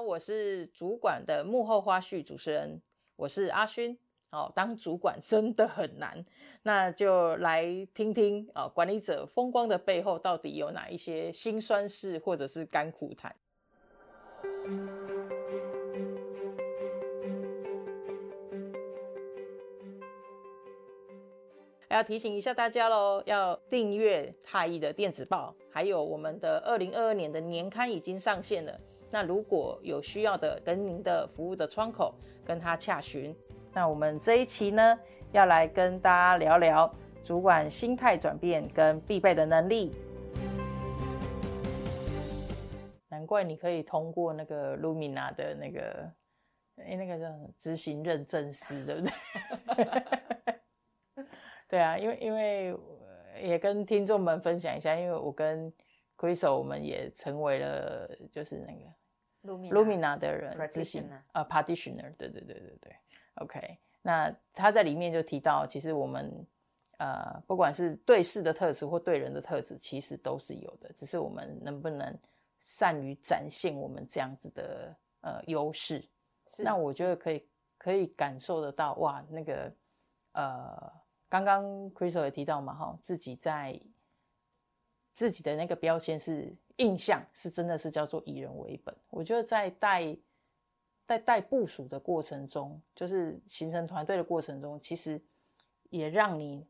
[0.00, 2.80] 我是主管的幕后花絮主持人，
[3.16, 3.98] 我是阿勋。
[4.30, 6.22] 哦，当主管 真的很难，
[6.62, 13.34] 那就来听听啊、哦，管理者风光的背后到底有哪一些辛酸事或者是甘苦谈。
[21.88, 28.78] 要提醒一下大家喽，要订阅太毅的电子报，还有我们的二零二二年的年刊已经上线了。
[29.10, 33.34] 那如果有需要的，跟您的服务的窗口跟他洽询。
[33.72, 34.98] 那我们这一期呢，
[35.32, 36.94] 要来跟大家聊聊
[37.24, 39.96] 主管心态转变跟必备的能力。
[43.08, 46.12] 难怪你可以通过那个 Lumina 的那个，
[46.76, 50.02] 哎，那个叫执行认证师，对不对？
[51.68, 52.76] 对啊，因为因为
[53.42, 55.72] 也跟听众们分享一下，因为我跟
[56.16, 58.80] Crystal 我们也成为了就是那个
[59.44, 62.96] Lumina, 的人执行呃 Practitioner，对对对对对
[63.36, 63.78] ，OK。
[64.02, 66.46] 那他在里面就提到，其实我们
[66.98, 72.16] 呃不管是对事的特质或对人的特质，其实都是有的，只是我们能不能
[72.60, 76.08] 善于展现我们这样子的呃优势。
[76.46, 79.72] 是那我觉得可以可以感受得到，哇，那个
[80.32, 80.92] 呃。
[81.30, 83.78] 刚刚 Crystal 也提到嘛，哈，自己在
[85.18, 88.94] 自己的那个标签是印象，是真的是叫做以人为本。
[89.10, 90.16] 我觉得在带
[91.04, 95.20] 在带部署的过程中，就是形成团队的过程中，其实
[95.90, 96.64] 也让你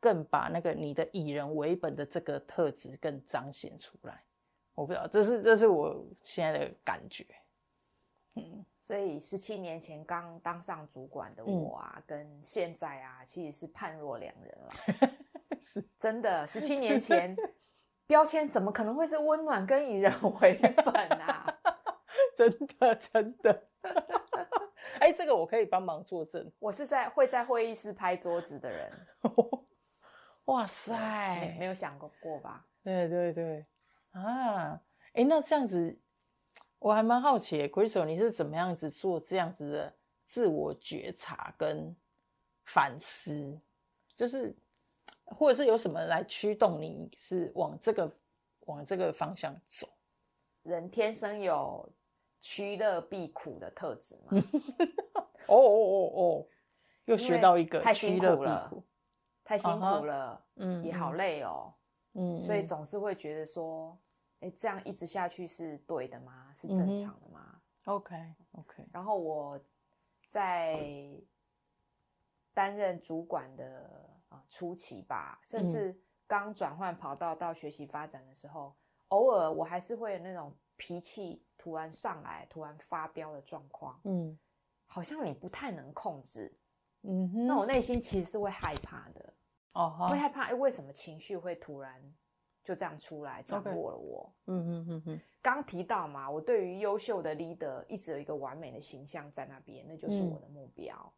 [0.00, 4.24] 更把那个你的以人为本的这个特质更彰显出来。
[4.74, 7.26] 我不知道，这是这是我现在的感觉。
[8.36, 8.64] 嗯。
[8.80, 14.70] 所以十七年前刚当上主管的我啊，嗯、跟现在啊，其实是判若两人了。
[15.60, 17.36] 是真的，十七年前
[18.06, 21.58] 标签怎么可能会是温暖跟以人为本啊？
[22.36, 23.68] 真 的真的。
[25.00, 26.52] 哎、欸，这个我可以帮忙作证。
[26.58, 28.92] 我是在会在会议室拍桌子的人。
[30.46, 30.94] 哇塞，
[31.40, 32.66] 没，没有想过过吧？
[32.82, 33.66] 对对对。
[34.12, 34.80] 啊，
[35.12, 36.00] 哎、欸，那这样子。
[36.80, 41.96] 我还蛮好奇，Crystal，你是怎么样子做这样子的自我觉察跟
[42.66, 43.58] 反思？
[44.14, 44.54] 就是，
[45.26, 48.16] 或者是有什么来驱动你是往这个
[48.60, 49.88] 往这个方向走？
[50.62, 51.88] 人天生有
[52.40, 54.42] 趋乐避苦的特质嘛？
[55.48, 56.46] 哦哦哦哦，
[57.04, 58.72] 又学到一个，太辛苦了，
[59.44, 61.74] 太辛苦了，嗯，也好累哦，
[62.14, 63.98] 嗯，所以总是会觉得说。
[64.40, 66.52] 哎，这样一直下去是对的吗？
[66.52, 67.40] 是正常的吗？
[67.86, 68.86] 嗯，OK OK。
[68.92, 69.58] 然后我
[70.28, 70.78] 在
[72.52, 74.13] 担任主管的啊
[74.54, 78.72] 初期吧，甚至刚转换跑道到学习发展的时候，
[79.08, 84.00] 偶尔我还是会有那种脾气突然上来、突然发飙的状况。
[84.04, 84.38] 嗯，
[84.86, 86.56] 好像你不太能控制。
[87.02, 89.34] 嗯哼，那我内心其实是会害怕的。
[89.72, 90.44] 哦，会害怕。
[90.44, 92.00] 哎，为什么情绪会突然？
[92.62, 94.32] 就这样出来掌握了我。
[94.46, 95.20] 嗯嗯嗯嗯。
[95.42, 101.12] 刚提到嘛，我对于优秀的 leader 一直有一个完美的形象在那边，那就是我的目标。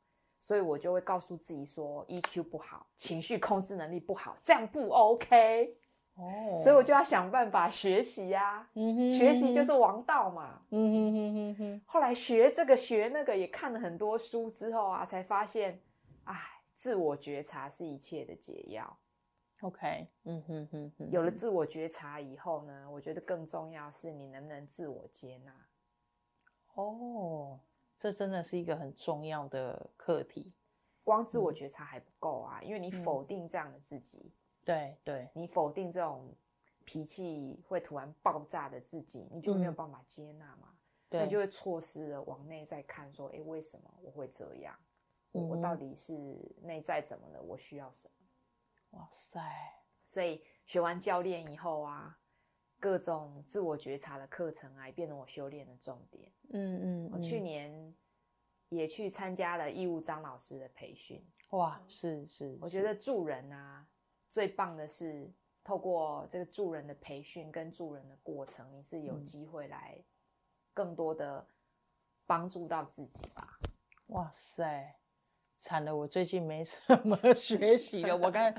[0.46, 5.76] 嗯、所以我就会告诉自己说，EQ 不好，情绪控制能力不好，这样不 OK。
[6.14, 6.60] 哦。
[6.62, 8.70] 所以我就要想办法学习呀、啊。
[8.74, 9.18] 嗯哼，哼。
[9.18, 10.62] 学习就是王道嘛。
[10.70, 11.80] 嗯哼哼哼哼。
[11.84, 15.80] 后来学这个学那个，也看了很多书之后啊，才发现，
[16.24, 16.34] 哎，
[16.76, 18.96] 自我觉察是一切的解药。
[19.62, 25.52] OK，嗯哼哼哼，有了自我觉察以后呢，我觉得更重要是你能不能自我接纳。
[26.74, 27.58] 哦，
[27.98, 30.52] 这真的是一个很重要的课题。
[31.02, 34.32] 光自我觉察还不够啊，嗯、因为你否定这样的自己，
[34.64, 36.34] 对对，你否定这种
[36.84, 40.76] 脾气会突然爆炸的自己，你就没有办法接纳嘛，
[41.10, 44.76] 那就会错失了往内在看，说，哎，为什么我会这样？
[45.32, 47.40] 嗯、我到底是内在怎么了？
[47.42, 48.98] 我需要什么？
[48.98, 49.40] 哇塞！
[50.04, 52.18] 所以学完教练以后啊，
[52.78, 56.30] 各种自我觉察的课程啊，也变成我修炼的重点。
[56.50, 57.94] 嗯嗯，我去年
[58.68, 61.24] 也去参加了义务张老师的培训。
[61.50, 63.86] 哇，是是，我觉得助人啊，
[64.28, 65.32] 最棒的是
[65.64, 69.98] 透过这个助人的培训跟助人的过程，你是有机会来
[70.74, 71.46] 更多的
[72.26, 73.58] 帮助到自己吧。
[74.08, 74.96] 哇塞！
[75.58, 78.14] 惨了，我最近没什么 学习了。
[78.16, 78.54] 我看，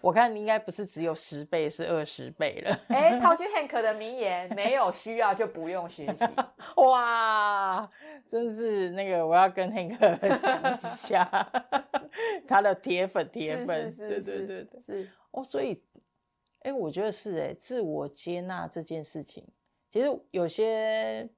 [0.00, 2.80] 我看你应该不是只有十倍，是二十倍了。
[2.88, 6.24] 哎、欸，套句 Hank 的名言：没有需要就不用学习。
[6.76, 7.90] 哇，
[8.26, 9.98] 真是那个，我要跟 Hank
[10.38, 11.24] 讲一下，
[12.46, 15.42] 他的铁粉，铁粉，是是是是对对对对，是哦。
[15.42, 15.72] 所以，
[16.60, 19.46] 哎、欸，我觉得是哎，自我接纳这件事情，
[19.90, 21.28] 其实有些。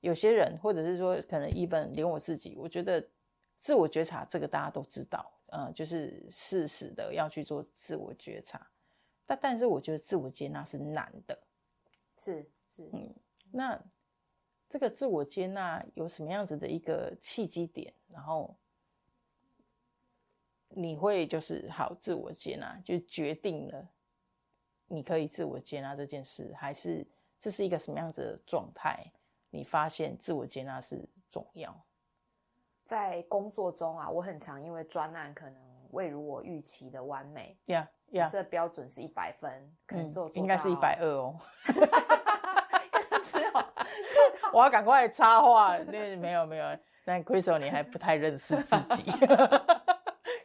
[0.00, 3.02] 有些人，或者是说可能 even 连我自己，我觉得
[3.56, 8.66] 自我觉察这个大家都知道，嗯、呃，就是适时的要去做自我觉察。
[9.24, 11.38] 但但是我觉得自我接纳是难的，
[12.18, 13.14] 是是，嗯，
[13.52, 13.80] 那
[14.68, 17.94] 这个自我接纳有什么样子的一个契机点？
[18.08, 18.56] 然后
[20.68, 23.88] 你会就是好自我接纳，就决定了
[24.88, 27.06] 你可以自我接纳这件事，还是
[27.38, 29.10] 这是一个什么样子的状态？
[29.50, 31.86] 你发现自我接纳是重要。
[32.84, 35.54] 在工作中啊，我很常因为专案可能
[35.90, 37.88] 未如我预期的完美，呀。
[38.12, 39.50] 假设标准是一百分，
[39.86, 41.36] 可能只有做到、嗯、应该是一百二哦。
[43.24, 43.48] 只 有
[44.52, 49.10] 我要赶快插话，那没有没有，但 Crystal 你还不太认识自己，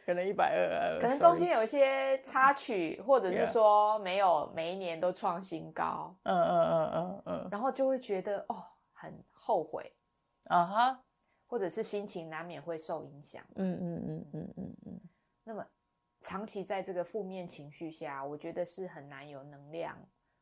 [0.04, 9.94] 可能一百二，可能中间有一些插曲，或者是说没有每一年都创新高，嗯嗯嗯嗯嗯，然后就会觉得哦很后悔
[10.46, 10.96] 啊哈，uh.
[11.50, 15.00] 或者是心情难免会受影响，嗯嗯嗯嗯嗯嗯，
[15.44, 15.66] 那么。
[16.22, 19.96] 长期在这个负面情绪下，我觉得是很难有能量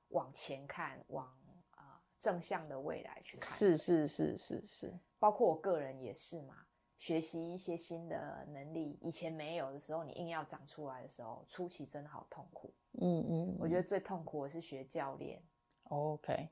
[0.09, 1.25] 往前看，往
[1.71, 3.57] 啊、呃、正向的未来去看。
[3.57, 6.57] 是是是是是，包括我个人也是嘛。
[6.97, 12.75] 学习一些新的能力，以前没有的时候，你硬要长出来的时候，初期真的好痛苦。
[12.95, 15.41] 嗯嗯，嗯我觉得最痛苦的是学教练。
[15.85, 16.49] OK，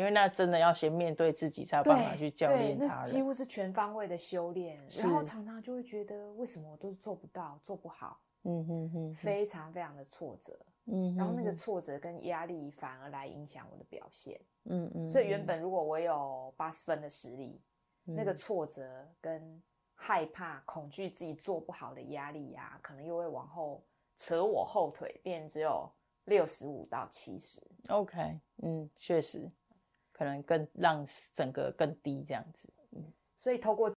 [0.00, 2.86] 因为那真的要先面对自己，才有办法去教练他。
[2.86, 8.18] 那几乎是全方位的修炼，然后常常就会觉得，为什么我都做不到，做不好？
[8.44, 17.60] 嗯哼哼，非常非常的挫折，嗯哼哼，然后那个挫折跟压力反而来影响我的表现，嗯嗯，所以原本如果我有八十分的实力，
[18.06, 19.62] 嗯、那个挫折跟
[19.94, 23.84] 害怕、恐惧自己做不好的压力呀、啊，可能又会往后
[24.16, 25.92] 扯我后腿，变只有
[26.24, 27.60] 六十五到七十。
[27.90, 29.50] OK，嗯，确实，
[30.20, 31.02] 可能更让
[31.32, 32.70] 整个更低这样子。
[32.90, 33.02] 嗯，
[33.38, 33.90] 所以透过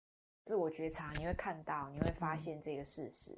[0.44, 3.36] 自我觉察，你会看到，你会发现这个事实。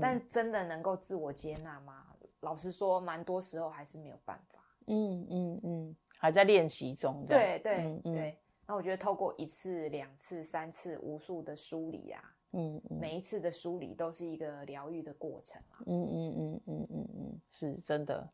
[0.00, 2.06] 但真的能够自我接纳吗？
[2.42, 4.60] 老实说，蛮多时候还是没有办法。
[4.86, 7.26] 嗯嗯嗯，还在练习中。
[7.28, 8.38] 对对对，
[8.68, 12.22] 那我觉得透过一次、两次、三次、无数的梳理啊，
[12.52, 15.82] 嗯，嗯每一次的梳理都是一个疗愈的过程啊。
[15.86, 18.30] 嗯嗯嗯嗯嗯嗯，是真的。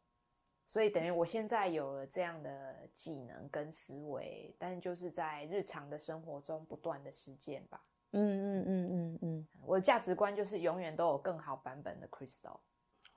[0.69, 7.83] 所以等于我现在有了这样的技能跟思维，但就是在日常的生活中不断的实践吧。
[8.13, 12.61] 嗯嗯嗯嗯嗯，我的价值观就是永远都有更好版本的 Crystal。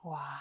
[0.04, 0.40] 哇，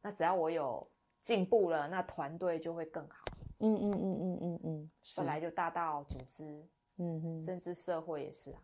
[0.00, 0.84] 那只要我有
[1.20, 3.24] 进步了，那团队就会更好。
[3.60, 8.60] 嗯嗯嗯嗯嗯嗯，嗯嗯嗯本来就大到组织，嗯哼，甚至社会也是啊。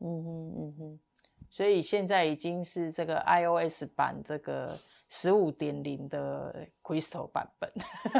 [0.00, 1.00] 嗯哼嗯哼，
[1.52, 4.76] 所以现在已经是这个 iOS 版这个。
[5.14, 7.70] 十五点零的 Crystal 版本，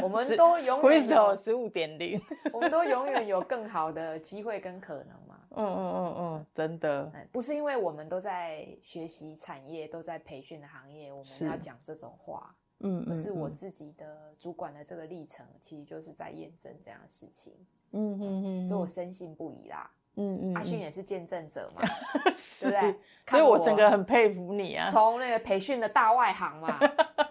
[0.03, 2.21] 我们 都永远 Crystal 十五点零，
[2.53, 5.39] 我们都永远有更好的机会跟可能嘛。
[5.55, 12.55] 嗯嗯嗯嗯，真的，不是因为我们都在学习产业，都在培训的行业，我们要讲这种话。
[12.81, 17.53] 嗯，而是我自己的主管的这个历程，其实就是在验证这样的事情。
[17.93, 19.89] 嗯嗯嗯，所以我深信不疑啦。
[20.15, 21.81] 嗯嗯，阿迅也是见证者嘛，
[22.37, 22.99] 是对不对？
[23.27, 24.89] 所以我整个很佩服你啊。
[24.91, 26.77] 从那个培训的大外行嘛，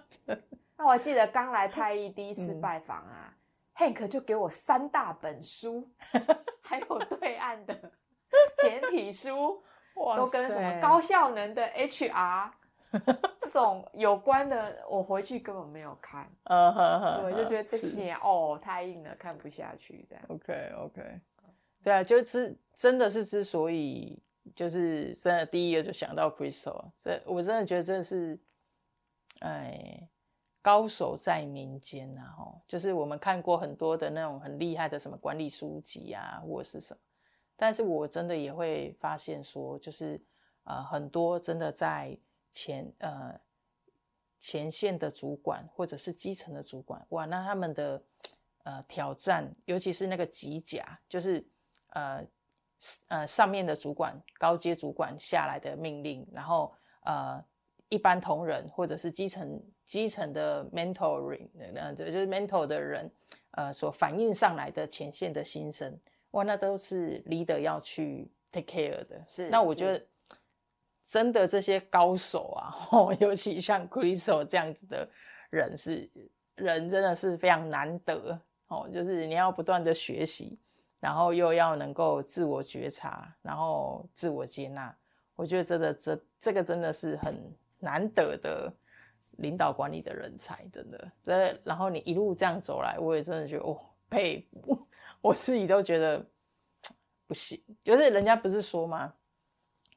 [0.76, 3.32] 那我还记得刚来太毅第一次拜访啊
[3.76, 5.88] ，Hank 就给我三大本书，
[6.60, 7.74] 还有对岸的
[8.60, 9.62] 简体书，
[10.16, 12.50] 都跟什么高效能的 HR
[13.40, 16.28] 这种有关的，我回去根本没有看。
[16.44, 16.74] 嗯，
[17.22, 20.24] 对，就觉得这些哦太硬了，看不下去这样。
[20.28, 21.20] OK OK。
[21.82, 24.22] 对啊，就是真的是之所以
[24.54, 28.38] 就是真的第一个就想到 Crystal，这我真的觉得真的是，
[29.40, 30.08] 哎，
[30.60, 37.00] 高手在民间呐，吼，就是我们看过很多的那种很厉害的什么管理书籍啊，或者是什么，
[37.56, 40.20] 但是我真的也会发现说，就是
[40.62, 42.16] 呃很多真的在
[42.52, 43.40] 前呃
[44.38, 48.02] 前线的主管或者是基层的主管，哇，那他们的
[48.62, 51.44] 呃挑战，尤其是那个机甲，就是。
[51.92, 52.26] 呃，
[53.08, 57.42] 呃，上面的主管、高阶主管下来的命令，然后呃，
[57.88, 63.10] 一般同仁或者是基层基层的 mentoring，呃，就是 mentor 的人，
[63.52, 65.96] 呃，所反映上来的前线的心声，
[66.32, 69.22] 哇，那都是 leader 要去 take care 的。
[69.26, 70.04] 是，那我觉得
[71.04, 75.08] 真的这些高手啊， 哦，尤其像 Crystal 这样子的
[75.50, 76.10] 人是
[76.54, 80.58] 人，真的是非常难得哦，就是你要不断的学习。
[81.02, 84.96] 然后又要能够自我觉察，然后自我接纳，
[85.34, 87.34] 我觉得真的这这个真的是很
[87.80, 88.72] 难得的
[89.38, 91.12] 领导管理的人才，真的。
[91.24, 93.76] 对，然后你一路这样走来，我也真的觉得哦
[94.08, 94.86] 佩服，
[95.20, 96.24] 我自己都觉得
[97.26, 97.60] 不行。
[97.82, 99.12] 就是人家不是说吗？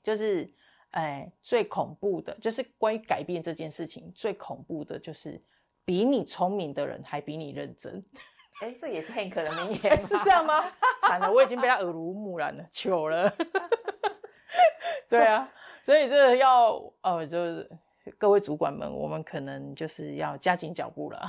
[0.01, 0.51] 就是，
[0.89, 5.39] 哎，最恐怖的就是关于改变这件事情，最恐怖的就是
[5.85, 8.03] 比你聪明的人还比你认真。
[8.61, 10.63] 哎，这也是 Hank 的名言， 是这样吗？
[11.01, 13.31] 惨了，我已经被他耳濡目染了，糗了。
[15.09, 15.51] 对啊，
[15.83, 17.69] 所以这个要呃，就是
[18.17, 21.21] 各位主管们，我们可能就是要加紧脚步了。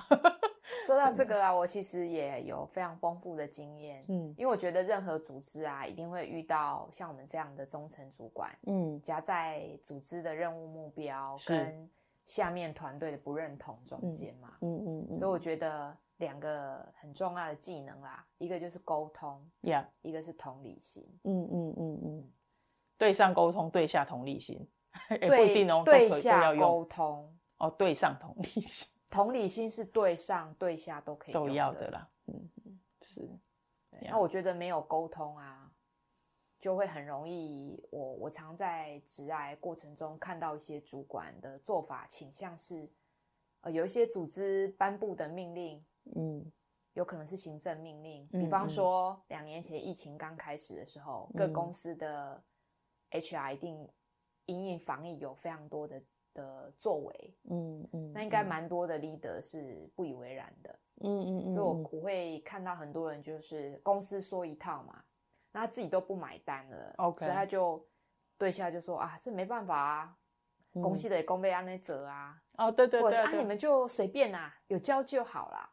[0.87, 11.91] 说到这个啊，我其实也有非常丰富的经验，嗯，因为我觉得任何组织啊，一定会遇到像我们这样的中层主管，嗯，夹在组织的任务目标跟
[12.25, 22.33] 下面团队的不认同中间嘛，嗯嗯，嗯，所以我觉得两个很重要的技能啦，一个就是沟通，Yeah，一个是同理心，嗯嗯嗯嗯，
[22.97, 24.67] 对上沟通，对下同理心，
[25.09, 28.89] 对，不一定哦，对下沟通，哦，对上同理心。
[29.09, 32.51] 同理心是对上对下都可以都要的啦，嗯，
[33.03, 33.29] 是。
[34.03, 35.71] 那我觉得没有沟通啊，
[36.59, 37.83] 就会很容易。
[37.91, 42.91] 我我常在职涯过程中看到一些主管的做法倾向是，
[43.63, 45.83] 呃，有一些组织颁布的命令，
[46.15, 46.53] 嗯，
[46.95, 48.27] 有可能是行政命令。
[48.29, 52.43] 比方说，两年前疫情刚开始的时候，各公司的
[53.11, 53.89] HR 一定
[54.45, 56.03] 因应防疫有非常多的。
[56.37, 65.03] 的作为，嗯嗯，那应该蛮多的 leader 是不以为然的，嗯嗯嗯，所以我我会看到很多人就是公司说一套嘛，
[65.51, 67.83] 那他自己都不买单了，OK，所以他就
[68.37, 70.19] 对下就说啊，这没办法啊，
[70.75, 75.71] 公司的公被安内责啊，哦对对对，啊你们就随便啦，有交就好啦。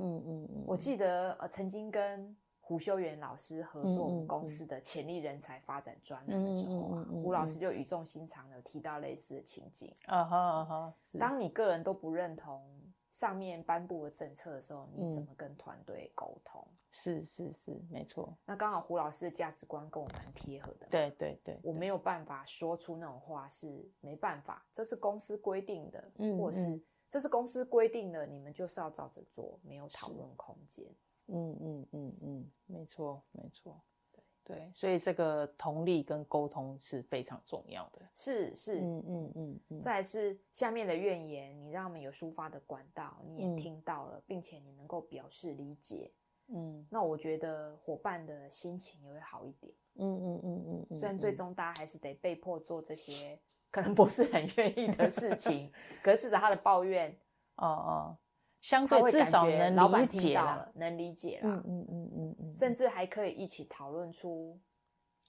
[0.00, 2.36] 嗯嗯嗯，我记得呃曾经跟。
[2.62, 9.92] 胡修元老师合作我们公司的潜力人才发展专栏的时候啊，胡老师就语重心长的提到类似的情景。
[10.06, 10.94] 啊哈啊哈！
[11.18, 12.62] 当你个人都不认同
[13.10, 16.64] 上面颁布的政策的时候，你怎么跟团队沟通？
[16.92, 18.38] 是是是，没错。
[18.44, 20.86] 那刚好胡老师的价值观跟我蛮贴合的。
[20.88, 30.86] 对对对，我没有办法说出那种话，是没办法，这是公司规定的，或是这是公司规定的，你们就是要照着做，没有讨论空间。
[31.26, 38.08] 嗯嗯嗯嗯，没错没错，对对，所以这个同理跟沟通是非常重要的。
[38.14, 39.80] 是是，嗯嗯嗯嗯。
[39.80, 46.12] 再来是下面的怨言，你让他们有抒发的管道，你也听到了，嗯、并且你能够表示理解，
[46.48, 49.72] 嗯，那我觉得伙伴的心情也会好一点。
[49.94, 50.98] 嗯嗯嗯嗯嗯。
[50.98, 53.38] 虽然最终大家还是得被迫做这些
[53.70, 55.70] 可能不是很愿意的事情，
[56.02, 57.10] 可是至少他的抱怨，
[57.56, 58.18] 哦哦。
[58.60, 64.60] 相对至少能理解了，能理解了，嗯嗯嗯嗯嗯，甚至还可以一起讨论出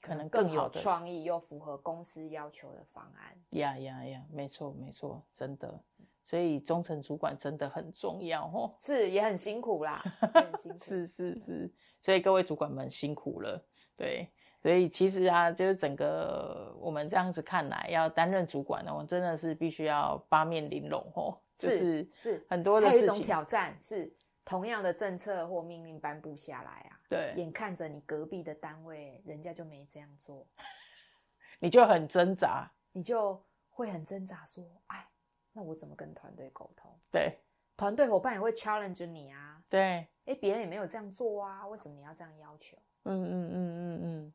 [0.01, 3.33] 可能更有创意又符合公司要求的方案。
[3.51, 5.81] 呀呀呀，没错没错，真的，
[6.25, 14.29] 所以中层主管真的很重要哦，是也很辛苦啦，很辛苦， 是是是，所以各位主管们辛苦了，对。
[14.61, 21.39] 所以其实啊，就是整个我们这样子看来，要担任主管呢，我真的是必须要八面玲珑哦。
[21.57, 23.01] 是是，很多的事情。
[23.01, 24.11] 还有一种挑战是，
[24.43, 30.47] 同样的政策或命令颁布下来啊，对，眼看着你隔壁的单位人家就没这样做，
[31.59, 35.07] 你就很挣扎，你就会很挣扎说，哎，
[35.53, 36.99] 那我怎么跟团队沟通？
[37.11, 37.39] 对，
[37.77, 39.61] 团队伙伴也会 challenge 你啊。
[39.69, 42.75] 对，哎，别人也没有这样做啊，为什么你要这样要求？
[43.03, 44.33] 嗯嗯嗯嗯嗯。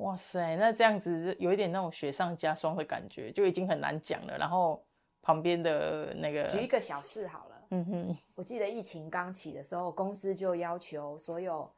[0.00, 4.36] 哇塞，那这样子有一点那种雪上加霜的感觉，就已经很难讲了。
[4.38, 4.82] 然后
[5.20, 7.66] 旁边的那个，举一个小事好了。
[7.70, 11.70] 嗯哼，我记得疫情刚起的时候，公司就要求所有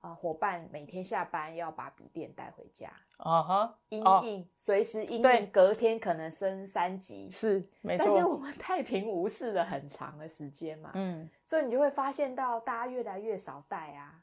[0.00, 2.90] 啊、呃、伙伴每天下班要把笔电带回家。
[3.18, 7.30] 啊哈，因应随时因应隔天可能升三级。
[7.30, 8.06] 是，没错。
[8.06, 10.90] 但是我们太平无事了很长的时间嘛。
[10.94, 14.22] 嗯，所以你就会发现到大家越来越少带啊。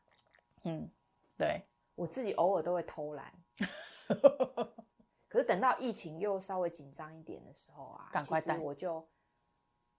[0.63, 0.89] 嗯，
[1.37, 1.61] 对。
[1.99, 3.33] 我自己偶尔都会偷懒，
[5.27, 9.05] 可是等到疫情又稍微紧张一点的时候啊，赶快带，我就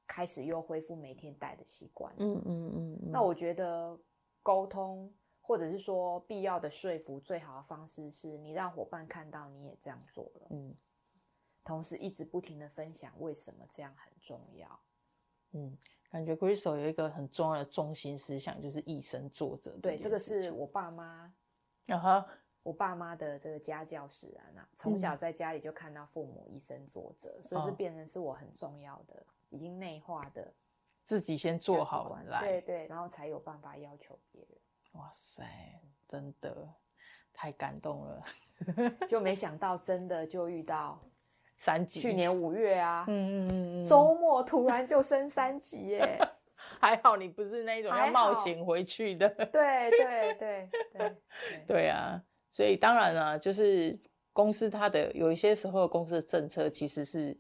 [0.07, 2.11] 开始又恢复每天带的习惯。
[2.19, 3.13] 嗯嗯嗯。
[3.13, 4.01] 那我觉得
[4.43, 10.47] 沟通或者是说必要的说服，最好的方式是你让伙伴看到你也这样做了。
[10.51, 10.75] 嗯。
[11.63, 14.81] 同时一直不停的分享为什么这样很重要。
[15.53, 15.77] 嗯，
[16.11, 19.71] 感觉 Crystal 有一个很重要的中心思想，就是以身作则。
[19.83, 21.31] 对，这个是我爸妈。
[21.91, 22.27] 啊哈！
[22.63, 30.53] 我爸妈的这个家教使然啊，从小在家里就看到父母以身作则，嗯、所以是变成是我很重要的，哦、已经内化的，
[31.05, 34.51] 自己先做好来，对对，然后才有办法要求别人。
[34.93, 35.43] 哇塞，
[36.07, 36.69] 真的
[37.33, 38.25] 太感动了，
[39.09, 41.01] 就没想到真的就遇到
[41.57, 46.19] 三级，去年五月啊，嗯嗯嗯，周末突然就升三级耶。
[46.81, 49.29] 还好你不是那种要冒险回去的。
[49.29, 51.17] 对对对对对，
[51.67, 52.21] 对 啊，
[52.51, 53.99] 所以当然了，就是
[54.33, 57.37] 公司它的有一些时候公司的政策其实是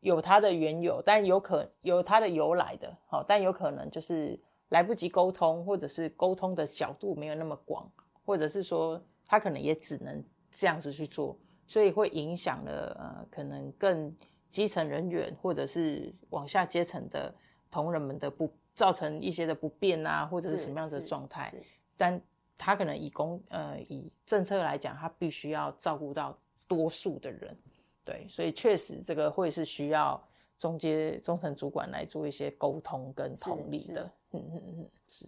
[0.00, 7.90] 有它的缘由，但有可有它的由来的，好，但有可能就是来不及沟通，或者是沟通的角度没有那么广，
[8.24, 14.14] 或者是说他可能也只能这样子去做，所以会影响了呃，可能更。
[14.46, 17.34] 基层人员或者是往下阶层的
[17.74, 21.52] 同仁们的不造成一些的不便啊，或者是什么样的状态，
[21.96, 22.20] 但
[22.56, 26.38] 他可能以公呃以政策来讲，他必须要照顾到
[26.68, 27.58] 多数的人，
[28.04, 30.22] 对，所以确实这个会是需要
[30.56, 35.26] 中阶中层主管来做一些沟通跟同理的， 嗯嗯嗯，是，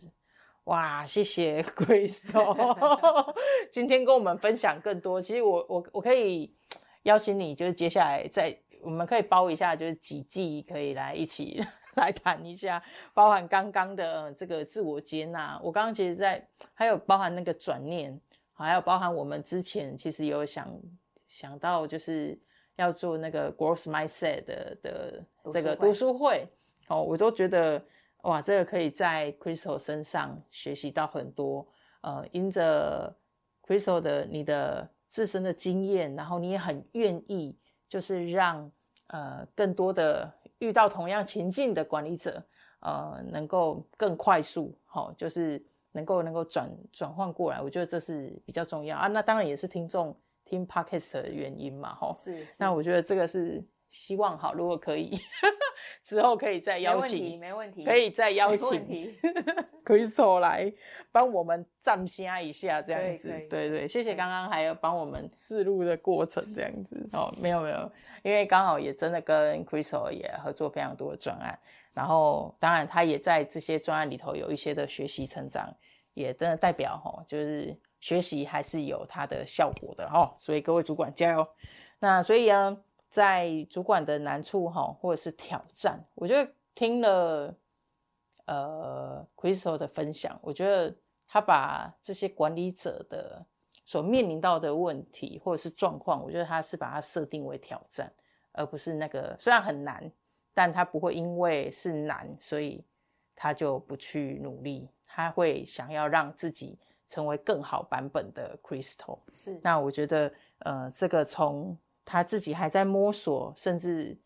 [0.64, 3.34] 哇，谢谢 Crystal
[3.72, 5.20] 今天跟我们分享更多。
[5.20, 6.54] 其实我我我可以
[7.02, 8.56] 邀请你，就是接下来再。
[8.82, 11.60] 我们可以包一下，就是几季可以来一起
[12.00, 12.82] 来谈一下，
[13.14, 15.58] 包含刚刚的这个自我接纳。
[15.62, 18.20] 我刚刚其实在还有包含那个转念，
[18.52, 20.70] 还有包含我们之前其实有想
[21.26, 22.38] 想到，就是
[22.76, 26.46] 要做那个 growth mindset 的的这个读书会
[26.88, 27.82] 哦，我都觉得
[28.24, 31.66] 哇，这个可以在 Crystal 身上学习到很多。
[32.02, 33.16] 呃，因着
[33.66, 38.70] Crystal 的你的自身的经验，然后你也很愿意，就是让。
[39.08, 42.42] 呃，更多的遇到同样情境的管理者，
[42.80, 49.06] 呃，能够更快速，哦，就是能够能够转转换过来，我觉得这是比较重要啊。
[49.08, 52.12] 那当然也是听众听 Podcast 的原因嘛，哦。
[52.14, 52.56] 是，是。
[52.58, 53.62] 那我觉得这个是
[53.96, 55.18] 希望好，如果可以
[56.04, 59.16] 之后可以再邀请，没问题，可以再邀请
[59.84, 60.72] Crystal 来。
[61.10, 67.90] 帮我们站下一下，这样子，对对，谢谢刚刚还有帮我们记录的过程，这样子 哦，没有没有，
[68.22, 71.58] 因为刚好也真的跟 Crystal 也合作非常多的专案，
[71.94, 75.74] 然后当然他也在这些专案里头有一些的学习成长，
[76.12, 81.48] 也真的代表哈，就是学习还是有它的效果的哦，所以各位主管加油。
[81.98, 82.76] 那所以呢，
[83.08, 87.54] 在主管的难处哈，或者是挑战，我觉得听了
[88.46, 90.94] 呃 Crystal 的分享，我觉得。
[91.28, 93.44] 他把这些管理者的
[93.84, 98.10] 所面临到的问题或者是状况，我觉得他是把它设定为挑战，
[98.52, 100.08] 而不是那个虽然很难，
[100.54, 102.86] 但他不会因为是难，所以
[103.34, 104.88] 他就不去努力。
[105.04, 109.18] 他会想要让自己成为更好版本的 Crystal。
[109.34, 114.16] 是，那我觉得，呃，这个从他自己还在摸索，甚至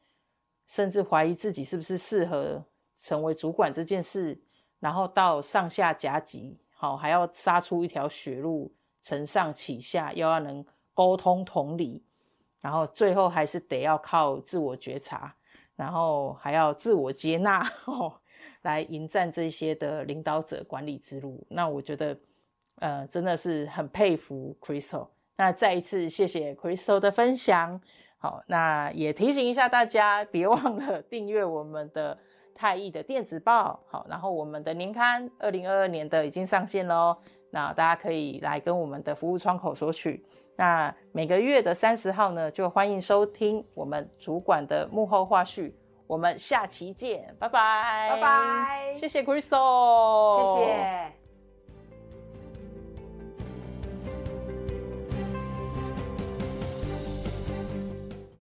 [0.69, 2.65] 甚至怀疑自己是不是适合
[2.95, 4.41] 成为主管这件事，
[4.79, 6.61] 然后到上下夹击。
[6.73, 10.65] 好，还要杀出一条血路，承上启下，又要能
[10.95, 12.03] 沟通同理，
[12.63, 15.35] 然后最后还是得要靠自我觉察，
[15.77, 18.21] 然后还要自我接纳，哦，
[18.63, 21.47] 来迎战这些的领导者管理之路。
[21.49, 22.19] 那我觉得，
[22.77, 25.09] 呃，真的是很佩服 Crystal。
[25.41, 27.81] 那再一次谢谢 Crystal 的分享。
[28.19, 32.19] 好，那也提醒一下大家，别忘了 订阅我们的。
[32.53, 37.17] 太毅的电子报，好，然后我们的年刊二零二二年的已经上线喽，
[37.49, 40.23] 那大家可以来跟我们的服务窗口索取。
[40.57, 45.73] 那每个月的三十号呢，就欢迎收听我们主管的幕后花絮。
[46.07, 51.20] 我们下期见，拜拜，拜拜，谢谢 Crystal，谢谢。